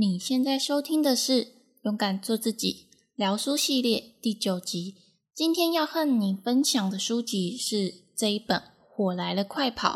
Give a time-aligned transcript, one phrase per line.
[0.00, 1.44] 你现在收听的是
[1.82, 4.94] 《勇敢做自己》聊书系列第九集。
[5.34, 8.58] 今天要和你分享的书籍是这一本
[8.88, 9.94] 《火来了，快跑》。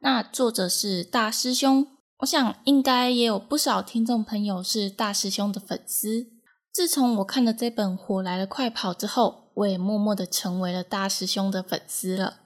[0.00, 1.86] 那作者是大师兄，
[2.18, 6.32] 我想应该也有不少听众朋友是大师兄的粉丝。
[6.72, 12.40] 自从我看了这本《火来了，快跑》之后，我也默默的成为了大师兄的粉丝了。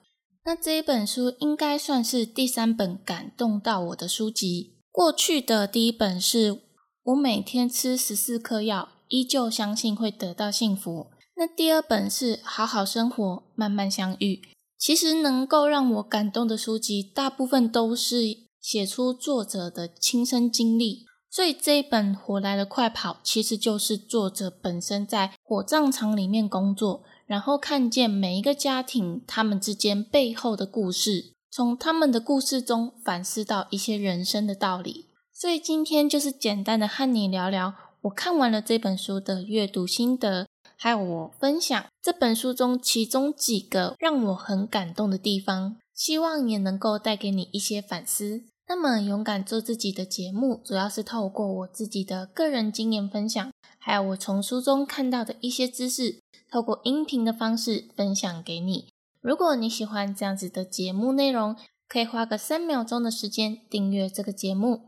[0.45, 4.75] 那这一本书应该算是第三本感动到我的书籍。
[4.93, 6.68] 过去的第一本是
[7.09, 11.07] 我每天吃十四颗药，依旧相信会得到幸福。
[11.37, 14.43] 那第二本是好好生活，慢慢相遇。
[14.77, 18.25] 其实能够让我感动的书籍，大部分都是
[18.61, 21.07] 写出作者的亲身经历。
[21.30, 27.05] 所以这一本《火来了，快跑》其实就是作者本身在火葬场里面工作。
[27.27, 35.08] 然后看见每一个家庭，他们之间背后的故事，从他们的故事中反思到一些人生的道理。
[35.41, 48.43] 所以今天就是简单的和你聊聊我看完了这本书的阅读心得，还有我分享这本书中其中几个让我很感动的地方，希望也能够带给你一些反思。
[48.66, 56.18] 那么，勇敢做自己的节目，主要是透过我自己的个人经验分享，还有我从书中看到的一些知识。
[56.51, 58.88] 透过音频的方式分享给你。
[59.20, 61.54] 如果你喜欢这样子的节目内容，
[61.88, 64.88] 可以花个三秒钟的时间订阅这个节目。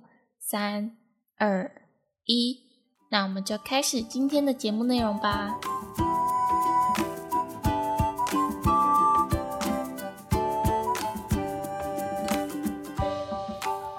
[0.50, 0.96] 三、
[1.38, 1.70] 二、
[2.24, 2.58] 一，
[3.12, 5.60] 那我们就开始今天的节目内容吧。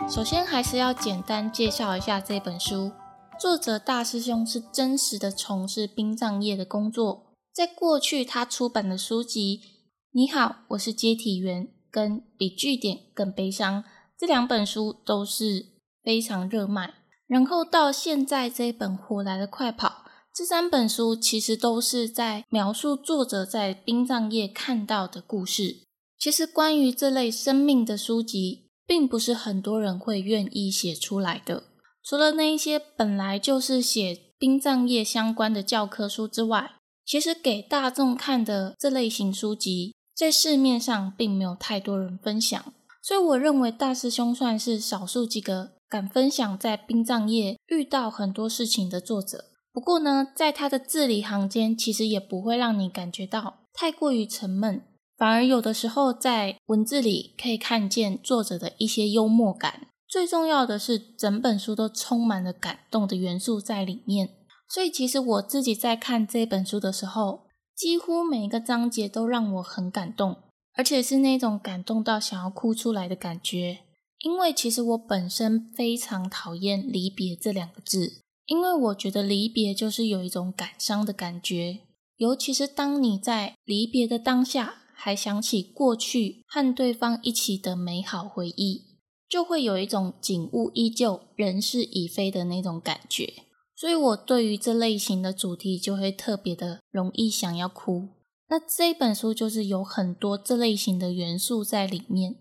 [0.09, 2.91] 首先，还是要简单介绍一下这本书。
[3.39, 7.31] 作者大师兄是真实的从事殡葬业的工作。
[7.53, 9.57] 在过去，他出版的书籍
[10.11, 13.83] 《你好，我是接体员》跟《比据点更悲伤》
[14.17, 15.70] 这两本书都是
[16.03, 16.93] 非常热卖。
[17.27, 19.87] 然后到现在这本《火来的快跑》，
[20.33, 25.83] 这三本书其实都是在描述作者在殡葬业看到的故事。
[26.17, 31.63] 其实关于这类生命的书籍，并不是很多人会愿意写出来的。
[32.03, 36.75] 除了那一些本来就是写殡葬业相关的教科书之外，
[37.05, 49.43] 其实给大众看的这类型书籍，在市面上并没有太多人分享，所以我认为大师兄算是少数几个敢分享在殡葬业遇到很多事情的作者。
[49.73, 54.81] 不过呢，在他的字里行间，其实也不会让你感觉到太过于沉闷，
[55.17, 59.87] 反而有的时候在文字里可以看见作者的一些幽默感。
[60.07, 64.29] 最重要的是，整本书都充满了感动的元素在里面。
[64.69, 70.37] 所以，其实我自己在看这本书的时候，几乎每一个章节都让我很感动，
[70.77, 73.79] 而且是那种感动到想要哭出来的感觉。
[74.21, 81.79] 因为其实我本身非常讨厌“离别”这两个字，因为我觉得离别就是有一种感伤的感觉，
[82.17, 93.33] 尤其是当你在离别的当下，还想起过去和对方一起的美好回忆，就会有一种景物依旧、人事已非的那种感觉。
[93.75, 98.09] 所以，我对于这类型的主题就会特别的容易想要哭。
[98.47, 102.35] 那这本书就是有很多这类型的元素在里面。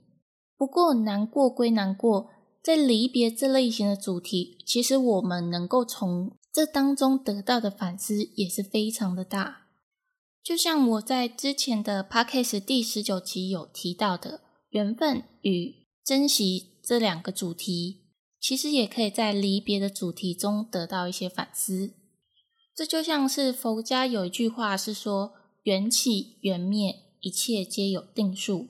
[0.60, 2.28] 不过，难过归难过，
[2.62, 9.68] 在离别这类型的主题，其实我们能够从这当中得到的反思也是非常的大。
[10.44, 18.02] 就像我在之前的 podcast 第十九集有提到的，缘分与珍惜这两个主题。
[18.38, 21.94] 其实也可以在离别的主题中得到一些反思。
[22.76, 25.32] 这就像是佛家有一句话是说
[25.64, 28.68] ：“缘起缘灭，一切皆有定数。”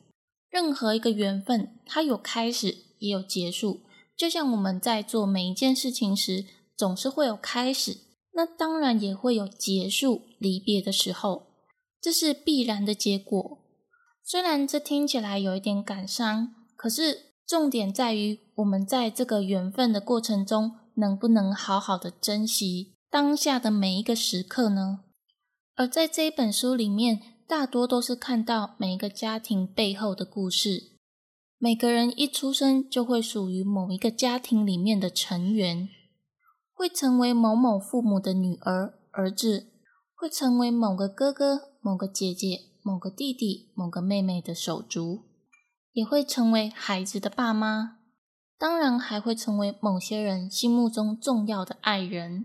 [0.50, 3.80] 任何一个缘分，它有开始也有结束。
[4.16, 6.44] 就像我们在做每一件事情时，
[6.76, 7.96] 总是会有开始，
[8.34, 11.46] 那当然也会有结束、离别的时候，
[12.00, 13.58] 这是必然的结果。
[14.22, 17.30] 虽然这听起来有一点感伤，可是。
[17.50, 25.00] 重点在于我们在这个缘分的过程中，能不能好好的珍惜当下的每一个时刻呢？
[25.74, 27.20] 而在这一本书里面，
[27.50, 30.92] 大多都是看到每一个家庭背后的故事。
[31.58, 35.88] 每个人一出生就会属于某一个家庭里面的成员，
[36.72, 39.66] 会成为某某父母的女儿、儿子，
[40.14, 45.24] 会成为某个哥哥、某个姐姐、某个弟弟、某个妹妹的手足。
[45.92, 47.98] 也会成为孩子的爸妈，
[48.56, 52.44] 当然还会成为某些人心目中重要的爱人。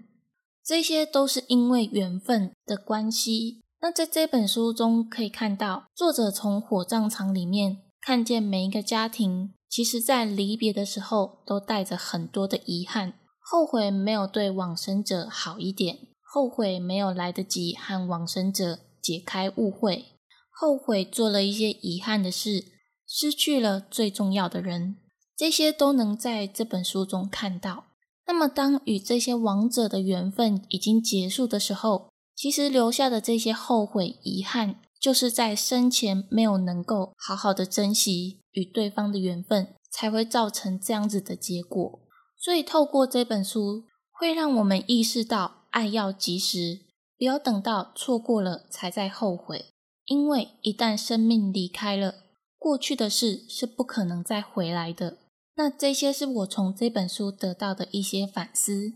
[0.64, 3.62] 这些都是因为缘分的关系。
[3.86, 20.06] 那在这本书中可以看到，作者从火葬场里面看见每一个家庭，其实在离别的时候都带着很多的遗憾，后悔没有对往生者好一点，后悔没有来得及和往生者解开误会，
[20.50, 22.64] 后悔做了一些遗憾的事，
[23.08, 24.96] 失去了最重要的人，
[25.38, 27.84] 这些都能在这本书中看到。
[28.26, 42.00] 那么，当与这些亡者的缘分已经结束的时候，其实留下的这些后悔、遗憾，就是在生前没有能够好好的珍惜与对方的缘分，才会造成这样子的结果。
[42.38, 46.82] 所以，透过这本书，会让我们意识到，爱要及时，
[47.18, 49.66] 不要等到错过了才在后悔。
[50.06, 52.16] 因为一旦生命离开了，
[52.60, 55.18] 过去的事是不可能再回来的。
[55.56, 58.94] 那这些是我从这本书得到的一些反思。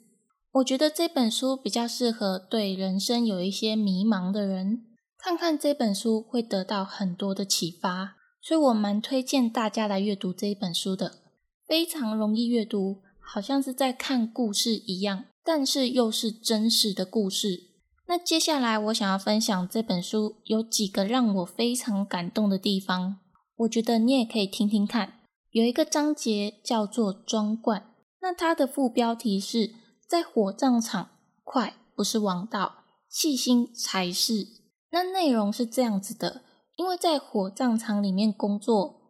[0.52, 4.86] 我觉得这本书比较适合对人生有一些迷茫的人，
[5.18, 8.16] 看看这本书会得到很多的启发。
[8.42, 11.20] 所以我蛮推荐大家来阅读这一本书的，
[11.68, 17.66] 非常容易阅读，好像是在看故事一样，但是又是真实的故事。
[18.08, 23.18] 那接下来我想要分享这本书有几个让我非常感动的地方，
[23.58, 25.20] 我觉得你也可以听听看。
[25.52, 27.92] 有一个章节叫做“装罐”，
[28.22, 29.72] 那它的副标题是
[30.10, 31.12] 在火葬场，
[31.44, 34.48] 快不是王道，细心才是。
[34.90, 36.42] 那内容是这样子的：
[36.78, 39.02] 因为在火葬场里面工作，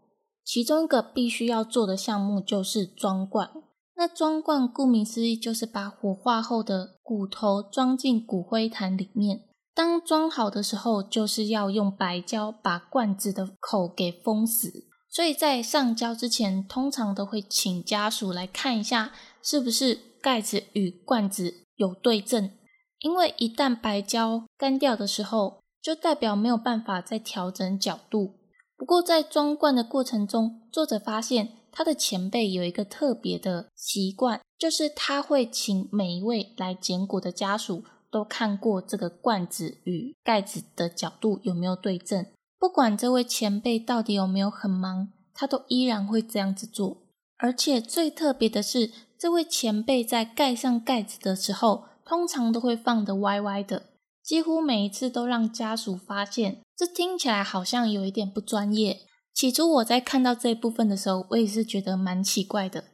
[0.43, 3.49] 其中一个必须要做的项目就是装罐。
[3.95, 9.45] 那装罐顾名思义，就是把火化后的骨头装进骨灰坛里面。
[9.73, 14.89] 当装好的时候，就是要用白胶把罐子的口给封死。
[15.09, 22.51] 所以在上交之前，通常都会请家属来看一下，是不是盖子与罐子有对正。
[22.99, 28.35] 因为一旦白胶干掉的时候，就代表没有办法再调整角度。
[28.75, 42.25] 不过在装罐的过程中，作者发现他的前辈有一个特别的习惯，就是他会请每一位来捡骨的家属都看过这个罐子与盖子的角度有没有对正。
[42.57, 47.03] 不管这位前辈到底有没有很忙，他都依然会这样子做。
[47.37, 53.87] 而且最特别的是，这位前辈在盖上盖子的时候，通常都会放得歪歪的，
[54.23, 56.61] 几乎每一次都让家属发现。
[56.77, 59.01] 这听起来好像有一点不专业。
[59.33, 62.85] 起初我在看到这部分的时候，我也是觉得蛮奇怪的。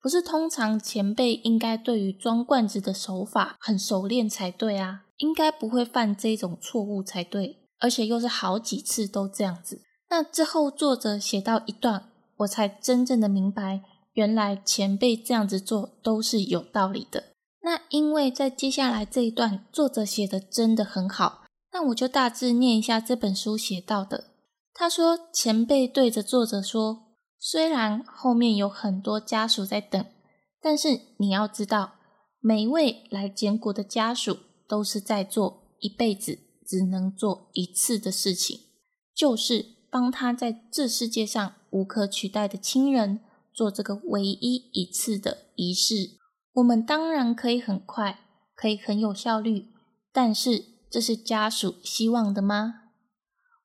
[0.00, 7.58] 不是通常前辈应该对于装罐子的手法很熟练才对啊，应该不会犯这种错误才对。
[7.80, 9.82] 而且又是好几次都这样子。
[10.08, 13.82] 那之后作者写到一段，我才真正的明白，
[14.12, 17.32] 原来前辈这样子做都是有道理的。
[17.62, 24.32] 那因为在接下来这一段，作者写的真的很好，那我就大致念一下这本书写到的。
[24.74, 30.04] 他说，前辈对着作者说：“虽然后面有很多家属在等，
[30.60, 31.94] 但是你要知道，
[32.40, 38.58] 每一位来捡骨的家属都是在做一辈子。”只能做一次的事情，
[39.14, 43.20] 就是帮他在这世界上无可取代的亲人
[43.54, 46.18] 做这个唯一一次的仪式。
[46.54, 48.20] 我们当然可以很快，
[48.54, 49.68] 可以很有效率，
[50.12, 52.74] 但是这是家属希望的吗？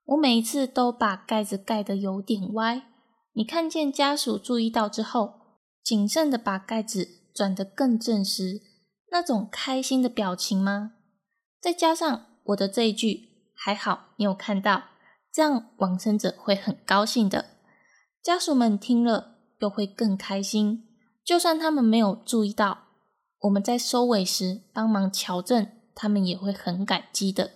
[0.05, 2.83] 我每一次都把盖子盖得有点歪，
[3.33, 5.33] 你看见家属注意到之后，
[5.83, 8.61] 谨慎的把盖子转得更正时，
[9.11, 10.93] 那种开心的表情吗？
[11.61, 12.25] 再加上。
[12.47, 14.85] 我的这一句还好，你有看到，
[15.33, 17.57] 这样往生者会很高兴的，
[18.23, 20.83] 家属们听了又会更开心。
[21.23, 22.85] 就算他们没有注意到，
[23.41, 27.51] 我们在收尾时帮忙瞧正，他们也会很感激的。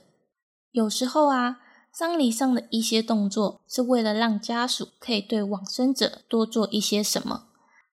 [0.72, 1.60] 有时候啊，
[1.94, 7.48] 丧礼上的一些动作是为了让家属可以对往生者多做一些什么。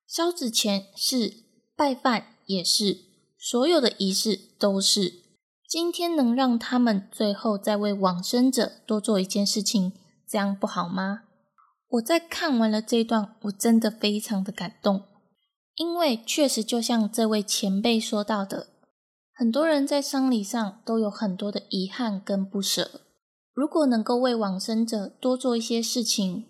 [0.06, 1.44] 烧纸钱是，
[1.76, 2.98] 拜饭也是，
[3.38, 5.22] 所有的仪式都是。
[5.68, 9.92] 今天能让他们最后再为往生者多做一件事情，
[10.26, 11.24] 这样不好吗？
[11.88, 15.04] 我在看完了这段，我真的非常的感动，
[15.74, 18.68] 因为确实就像这位前辈说到的，
[19.34, 23.00] 很多人在丧礼上都有很多的遗憾跟不舍。
[23.54, 26.44] 如果能够为往生者多做一些事情，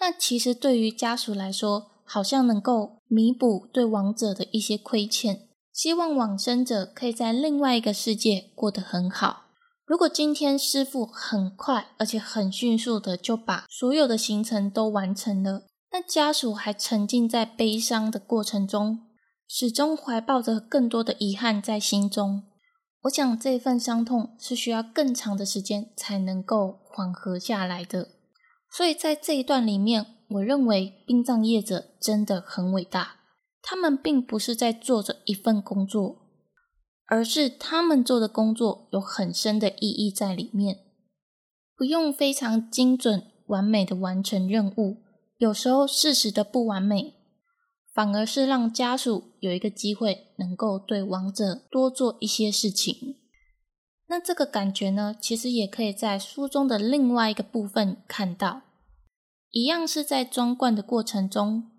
[0.00, 5.48] 那其实对于家属来说，好像能够弥补对亡者的一些亏欠。
[5.72, 9.43] 希望往生者可以在另外一个世界过得很好。
[9.86, 19.00] 如果今天师傅很快而且很迅速的就把所有的行程都完成了，那家属还沉浸在悲伤的过程中，
[19.46, 22.44] 始终怀抱着更多的遗憾在心中。
[23.02, 28.08] 我想这份伤痛是需要更长的时间才能够缓和下来的。
[28.70, 33.16] 所以在这一段里面，我认为殡葬业者真的很伟大。
[33.60, 36.23] 他们并不是在做着一份工作，
[37.06, 40.80] 而是他们做的工作有很深的意义在里面。
[41.76, 45.02] 不用非常精准、完美的完成任务，
[45.38, 47.14] 有时候事实的不完美，
[47.92, 53.16] 反而是让家属有一个机会，能够对亡者多做一些事情。
[54.06, 58.62] 那这个感觉呢，其实也可以在书中的另外一个部分看到，
[59.50, 61.70] 一样是在装罐的过程中。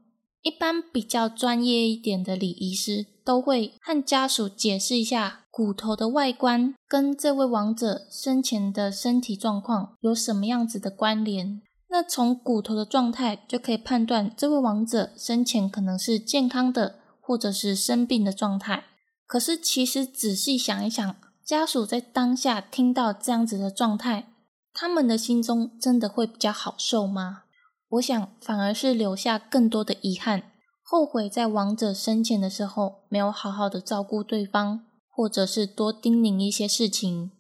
[0.42, 11.62] 一般比较专业一点的礼仪师都会和家属解释一下骨头的外观跟这位亡者生前的身体状况有什么样子的关联。
[11.90, 18.84] 那从骨头的状态就可以判断这位亡者生前可能是健康的，或者是生病的状态。
[19.26, 24.28] 可是其实仔细想一想，家属在当下听到这样子的状态，
[24.74, 27.44] 他们的心中真的会比较好受吗？
[27.90, 30.52] 我想，反而是留下更多的遗憾，
[30.88, 37.32] 后悔在亡者生前的时候没有好好的照顾对方，或者是多叮咛一些事情，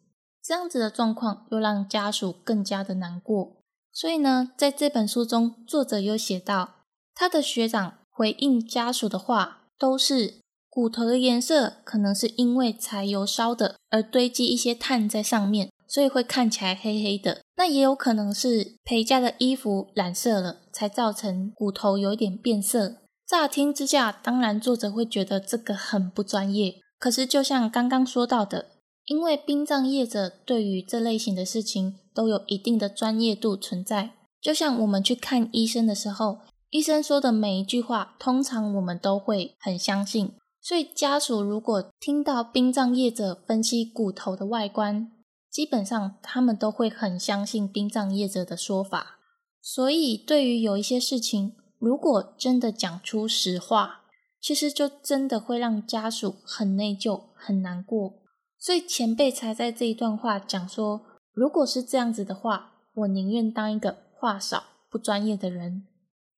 [0.43, 3.57] 这样子的状况又让家属更加的难过。
[3.93, 6.77] 所以呢，在这本书中，作者有写到，
[7.13, 15.69] 他的学长回应家属的话，都是骨头的颜色可能是因为柴油烧的，而堆积一些碳在上面。
[15.87, 22.95] 所以会看起来黑黑的，那也有可能是陪嫁的衣服染色了，才造成骨头有一点变色。
[23.27, 26.75] 乍听之下，当然作者会觉得这个很不专业。
[26.99, 28.67] 可是就像刚刚说到的，
[29.05, 36.39] 因为殡葬业者对于这类型的事情都有一定的专业度存在，就像我们去看医生的时候，
[36.69, 40.33] 医生说的每一句话，通常我们都会很相信。
[40.61, 45.11] 所以家属如果听到殡葬业者分析骨头的外观，
[45.51, 49.19] 基本上，他们都会很相信殡葬业者的说法，
[49.61, 51.55] 所以对于有一些事情，
[51.85, 54.01] 如果真的讲出实话，
[54.41, 58.23] 其实就真的会让家属很内疚、很难过。
[58.57, 65.85] 所以前辈才在这一段话讲说，如果是这样子的话，我宁愿当一个话少、不专业的人。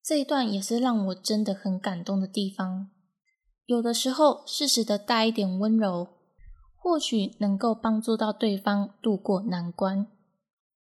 [0.03, 2.89] 这一段也是让我真的很感动的地方。
[3.67, 6.09] 有的时候，适时的带一点温柔。
[6.75, 10.07] 或许能够帮助到对方渡过难关。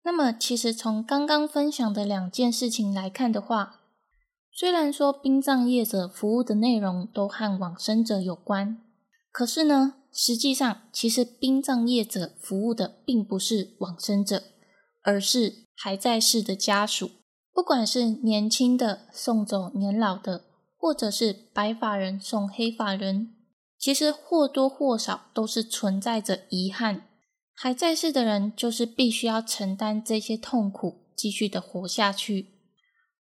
[0.04, 3.82] 那么，其实从刚刚分享的两件事情来看的话，
[4.60, 8.82] 虽然说殡葬业者服务的内容都和往生者有关，
[9.32, 14.42] 可是呢，实际上其实殡葬业者服务的并不是往生者，
[15.04, 17.12] 而是还在世的家属。
[17.54, 20.46] 不管是年轻的送走年老的，
[20.76, 23.36] 或者是白发人送黑发人。
[23.78, 27.04] 其实或多或少都是存在着遗憾，
[27.54, 32.57] 还在世的人就是必须要承担这些痛苦，继续的活下去。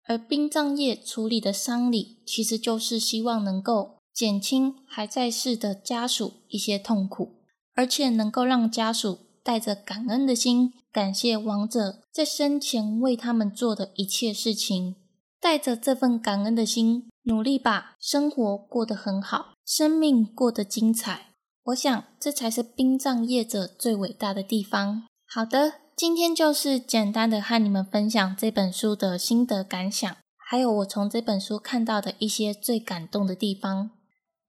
[0.08, 7.36] 而殡葬业处理的丧礼，其实就是希望能够减轻还在世的家属一些痛苦，
[7.76, 14.96] 而且能够让家属带着感恩的心，感谢亡者在生前为他们做的一切事情，
[15.40, 19.54] 带着这份感恩的心，努力把生活过得很好。
[19.66, 21.34] 生命过得精彩，
[21.66, 25.04] 我想这才是殡葬业者最伟大的地方。
[25.26, 33.92] 好的，今天就是简单的和你们分享这本书的心得感想，还有我从这本书看到的一些最感动的地方。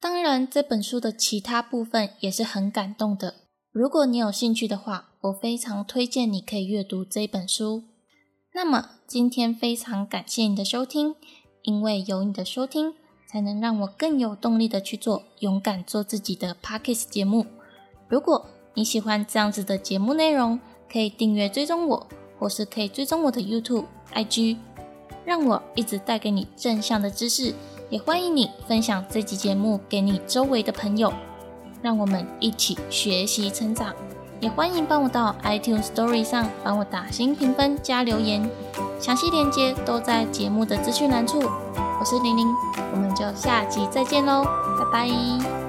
[0.00, 3.34] 当然，这本书的其他部分也是很感动的。
[3.70, 7.84] 如果你有兴趣的话，我非常推荐你可以阅读这本书。
[8.54, 11.16] 那么，今天非常感谢你的收听，
[11.64, 12.94] 因为有你的收听。
[13.30, 17.44] 才能让我更有动力的去做勇敢做自己的 Pockets 节目。
[18.08, 20.58] 如果你喜欢这样子的节目内容，
[20.92, 22.06] 可以订阅追踪我，
[22.38, 24.58] 或是可以追踪我的 YouTube、IG，
[25.24, 27.54] 让我一直带给你正向的知识。
[27.88, 31.12] 也欢迎你分享这集节目给你周围的朋友，
[31.80, 33.94] 让我们一起学习成长。
[34.40, 38.50] 也欢迎帮我到 iTunes Story 上帮我打新评分加留言，
[38.98, 41.38] 详细链接都在节目的资讯栏处。
[41.40, 42.48] 我是玲玲，
[42.92, 44.42] 我们就下集再见喽，
[44.78, 45.61] 拜拜。